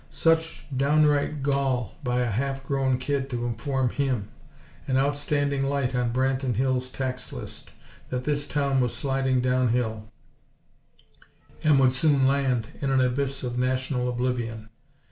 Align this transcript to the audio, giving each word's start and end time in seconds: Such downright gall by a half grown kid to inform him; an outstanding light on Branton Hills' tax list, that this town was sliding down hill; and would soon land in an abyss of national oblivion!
Such 0.09 0.65
downright 0.75 1.43
gall 1.43 1.93
by 2.03 2.21
a 2.21 2.31
half 2.31 2.65
grown 2.65 2.97
kid 2.97 3.29
to 3.29 3.45
inform 3.45 3.89
him; 3.89 4.29
an 4.87 4.97
outstanding 4.97 5.61
light 5.63 5.93
on 5.93 6.11
Branton 6.11 6.55
Hills' 6.55 6.89
tax 6.89 7.31
list, 7.31 7.73
that 8.09 8.23
this 8.23 8.47
town 8.47 8.81
was 8.81 8.95
sliding 8.95 9.41
down 9.41 9.67
hill; 9.69 10.09
and 11.63 11.79
would 11.79 11.93
soon 11.93 12.25
land 12.25 12.65
in 12.81 12.89
an 12.89 12.99
abyss 12.99 13.43
of 13.43 13.59
national 13.59 14.09
oblivion! 14.09 14.69